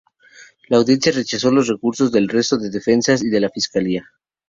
[0.67, 4.03] La Audiencia rechazó los recursos del resto de defensas y de la Fiscalía.